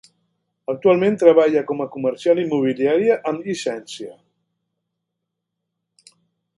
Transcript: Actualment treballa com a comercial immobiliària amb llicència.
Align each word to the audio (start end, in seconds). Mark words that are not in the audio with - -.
Actualment 0.71 1.17
treballa 1.23 1.63
com 1.71 1.83
a 1.85 1.87
comercial 1.97 2.41
immobiliària 2.45 3.19
amb 3.33 3.47
llicència. 3.49 4.11